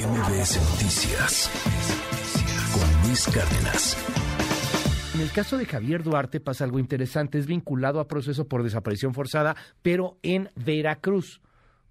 [0.00, 1.50] MBS Noticias
[2.72, 3.98] con Luis Cárdenas.
[5.14, 9.12] En el caso de Javier Duarte pasa algo interesante, es vinculado a proceso por desaparición
[9.12, 11.42] forzada, pero en Veracruz.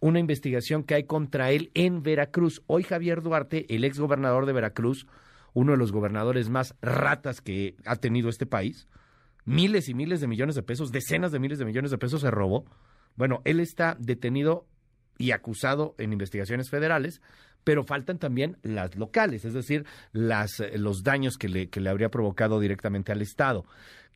[0.00, 2.62] Una investigación que hay contra él en Veracruz.
[2.66, 5.06] Hoy Javier Duarte, el ex gobernador de Veracruz,
[5.54, 8.86] uno de los gobernadores más ratas que ha tenido este país,
[9.46, 12.30] miles y miles de millones de pesos, decenas de miles de millones de pesos se
[12.30, 12.66] robó.
[13.16, 14.66] Bueno, él está detenido
[15.16, 17.22] y acusado en investigaciones federales,
[17.64, 21.90] pero faltan también las locales, es decir, las, eh, los daños que le, que le
[21.90, 23.64] habría provocado directamente al Estado.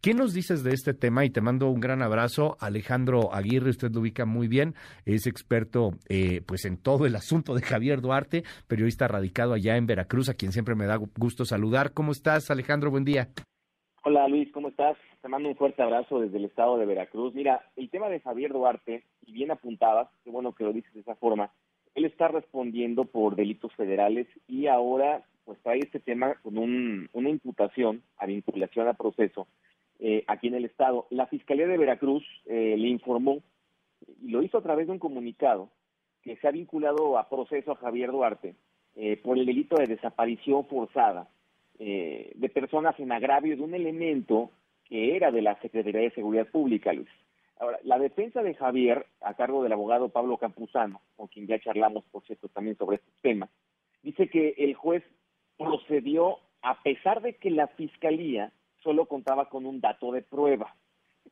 [0.00, 1.24] ¿Qué nos dices de este tema?
[1.24, 2.56] Y te mando un gran abrazo.
[2.60, 7.52] Alejandro Aguirre, usted lo ubica muy bien, es experto eh, pues en todo el asunto
[7.52, 11.94] de Javier Duarte, periodista radicado allá en Veracruz, a quien siempre me da gusto saludar.
[11.94, 12.92] ¿Cómo estás, Alejandro?
[12.92, 13.28] Buen día.
[14.04, 14.96] Hola Luis, ¿cómo estás?
[15.20, 17.34] Te mando un fuerte abrazo desde el estado de Veracruz.
[17.34, 21.00] Mira, el tema de Javier Duarte, y bien apuntabas, qué bueno que lo dices de
[21.00, 21.50] esa forma,
[21.98, 27.30] él está respondiendo por delitos federales y ahora pues trae este tema con un, una
[27.30, 29.46] imputación a vinculación a proceso
[29.98, 31.06] eh, aquí en el estado.
[31.10, 33.42] La Fiscalía de Veracruz eh, le informó,
[34.22, 35.70] y lo hizo a través de un comunicado,
[36.22, 38.54] que se ha vinculado a proceso a Javier Duarte
[38.96, 41.28] eh, por el delito de desaparición forzada
[41.78, 44.50] eh, de personas en agravio de un elemento
[44.84, 47.08] que era de la Secretaría de Seguridad Pública, Luis.
[47.60, 52.04] Ahora, la defensa de Javier, a cargo del abogado Pablo Campuzano, con quien ya charlamos,
[52.04, 53.50] por cierto, también sobre estos temas,
[54.02, 55.02] dice que el juez
[55.56, 60.74] procedió a pesar de que la fiscalía solo contaba con un dato de prueba.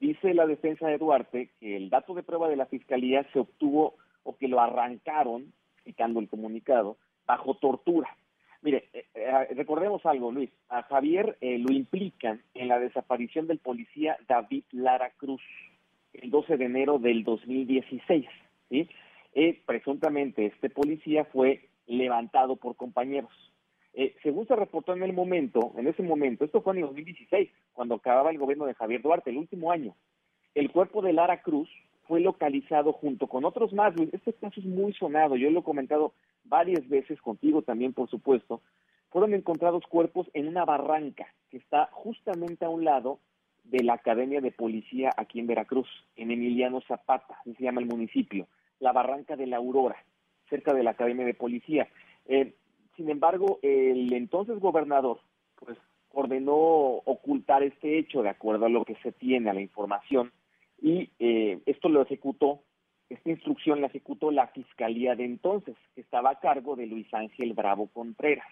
[0.00, 3.94] Dice la defensa de Duarte que el dato de prueba de la fiscalía se obtuvo
[4.24, 5.52] o que lo arrancaron,
[5.84, 6.96] citando el comunicado,
[7.26, 8.16] bajo tortura.
[8.62, 10.50] Mire, eh, eh, recordemos algo, Luis.
[10.68, 15.42] A Javier eh, lo implican en la desaparición del policía David Lara Cruz
[16.22, 18.26] el 12 de enero del 2016.
[18.70, 18.88] ¿sí?
[19.66, 23.30] presuntamente este policía fue levantado por compañeros.
[24.22, 27.96] según se reportó en el momento, en ese momento, esto fue en el 2016, cuando
[27.96, 29.94] acababa el gobierno de Javier Duarte, el último año,
[30.54, 31.68] el cuerpo de Lara Cruz
[32.06, 33.94] fue localizado junto con otros más.
[34.12, 38.62] Este caso es muy sonado, yo lo he comentado varias veces contigo también, por supuesto.
[39.10, 43.18] Fueron encontrados cuerpos en una barranca que está justamente a un lado
[43.70, 47.86] de la Academia de Policía aquí en Veracruz, en Emiliano Zapata, así se llama el
[47.86, 48.46] municipio,
[48.80, 49.96] la Barranca de la Aurora,
[50.48, 51.88] cerca de la Academia de Policía.
[52.26, 52.54] Eh,
[52.96, 55.20] sin embargo, el entonces gobernador,
[55.56, 55.78] pues,
[56.10, 60.32] ordenó ocultar este hecho de acuerdo a lo que se tiene, a la información,
[60.80, 62.62] y eh, esto lo ejecutó,
[63.08, 67.52] esta instrucción la ejecutó la Fiscalía de entonces, que estaba a cargo de Luis Ángel
[67.52, 68.46] Bravo Contreras.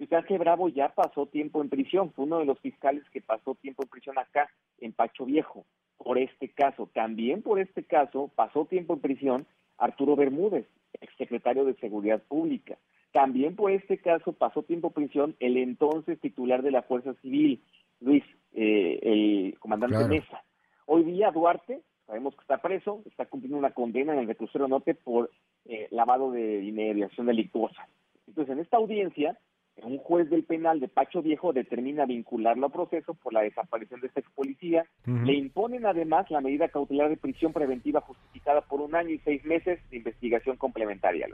[0.00, 3.54] Luis Ángel Bravo ya pasó tiempo en prisión, fue uno de los fiscales que pasó
[3.56, 5.66] tiempo en prisión acá, en Pacho Viejo,
[5.98, 6.88] por este caso.
[6.94, 9.46] También por este caso pasó tiempo en prisión
[9.76, 10.66] Arturo Bermúdez,
[11.02, 12.78] exsecretario de Seguridad Pública.
[13.12, 17.62] También por este caso pasó tiempo en prisión el entonces titular de la Fuerza Civil,
[18.00, 18.24] Luis,
[18.54, 20.42] eh, el comandante Mesa.
[20.86, 24.94] Hoy día Duarte, sabemos que está preso, está cumpliendo una condena en el reclusorio norte
[24.94, 25.30] por
[25.66, 27.86] eh, lavado de dinero y acción delictuosa.
[28.26, 29.36] Entonces, en esta audiencia,
[29.84, 34.08] un juez del penal de Pacho Viejo determina vincularlo a proceso por la desaparición de
[34.08, 34.86] este ex policía.
[35.04, 39.44] Le imponen además la medida cautelar de prisión preventiva justificada por un año y seis
[39.44, 41.26] meses de investigación complementaria.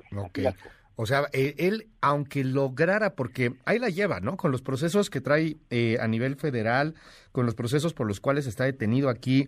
[0.99, 4.39] O sea, él, aunque lograra, porque ahí la lleva, ¿no?
[4.39, 6.95] Con los procesos que trae eh, a nivel federal,
[7.33, 9.47] con los procesos por los cuales está detenido aquí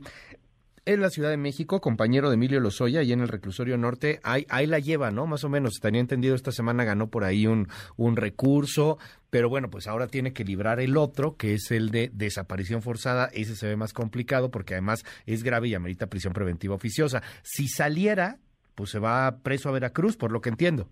[0.89, 4.47] en la Ciudad de México, compañero de Emilio Lozoya, y en el reclusorio norte, ahí,
[4.49, 5.27] ahí la lleva, ¿no?
[5.27, 7.69] Más o menos, tenía entendido, esta semana ganó por ahí un,
[7.99, 8.97] un recurso,
[9.29, 13.29] pero bueno, pues ahora tiene que librar el otro, que es el de desaparición forzada,
[13.35, 17.23] ese se ve más complicado porque además es grave y amerita prisión preventiva oficiosa.
[17.43, 18.39] Si saliera,
[18.75, 20.89] pues se va preso a Veracruz, por lo que entiendo.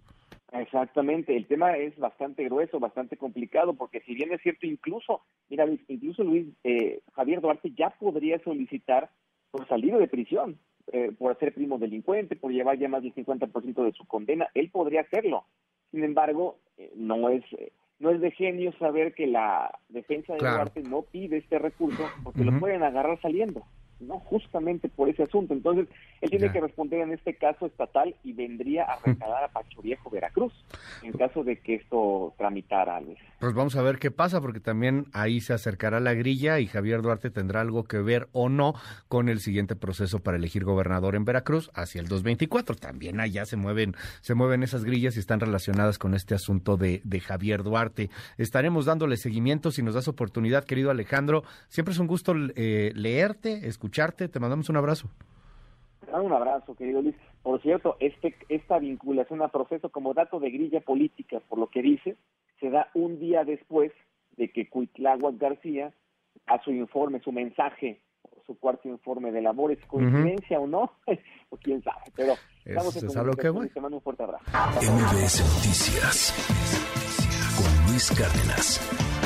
[0.53, 5.67] Exactamente, el tema es bastante grueso, bastante complicado, porque si bien es cierto, incluso, mira,
[5.89, 9.11] incluso Luis, eh, Javier Duarte ya podría solicitar
[9.57, 10.59] por salir de prisión,
[10.93, 14.71] eh, por ser primo delincuente, por llevar ya más del 50% de su condena, él
[14.71, 15.45] podría hacerlo.
[15.91, 17.43] Sin embargo, eh, no es
[17.99, 22.45] no es de genio saber que la defensa de Duarte no pide este recurso porque
[22.45, 23.63] lo pueden agarrar saliendo
[24.01, 25.55] no justamente por ese asunto.
[25.55, 25.89] Entonces,
[26.21, 30.11] él tiene que responder en este caso estatal y vendría a recadar a Pacho Viejo,
[30.11, 30.53] Veracruz,
[31.03, 33.19] en caso de que esto tramitara, Luis.
[33.41, 37.03] Pues vamos a ver qué pasa, porque también ahí se acercará la grilla y Javier
[37.03, 38.75] Duarte tendrá algo que ver o no
[39.09, 42.77] con el siguiente proceso para elegir gobernador en Veracruz hacia el 2024.
[42.77, 47.01] También allá se mueven, se mueven esas grillas y están relacionadas con este asunto de,
[47.05, 48.11] de Javier Duarte.
[48.39, 51.45] Estaremos dándole seguimiento si nos das oportunidad, querido Alejandro.
[51.69, 53.86] Siempre es un gusto eh, leerte, escucharte.
[54.29, 55.09] Te mandamos un abrazo.
[56.13, 57.17] Un abrazo, querido Luis.
[57.43, 61.83] Por cierto, este, esta vinculación a proceso como dato de grilla política, por lo que
[61.83, 62.17] dice,
[62.61, 63.93] se da un día después
[64.37, 65.93] de que Cuitláhuac García
[66.47, 68.01] a su informe, su mensaje,
[68.47, 70.93] su cuarto informe de labores, coincidencia o no,
[71.51, 72.35] o quién sabe, pero
[72.65, 73.69] estamos en es a lo que voy.
[73.69, 74.45] Te mando un fuerte abrazo.
[74.47, 76.33] MBS Noticias
[77.57, 79.26] con Luis Cárdenas.